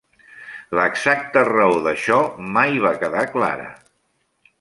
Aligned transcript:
L'exacta 0.77 1.43
raó 1.49 1.75
d'això 1.87 2.17
mai 2.57 2.79
va 2.87 2.93
quedar 3.05 3.27
clara. 3.35 3.69